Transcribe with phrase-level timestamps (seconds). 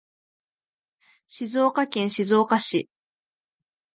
[1.27, 2.89] 静岡県静岡市